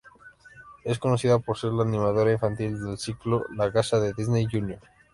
Es 0.83 0.97
conocida 0.97 1.37
por 1.37 1.59
ser 1.59 1.73
la 1.73 1.83
animadora 1.83 2.31
infantil 2.31 2.83
del 2.83 2.97
ciclo 2.97 3.45
"La 3.55 3.71
casa 3.71 3.99
de 3.99 4.13
Disney 4.17 4.47
Junior". 4.51 4.79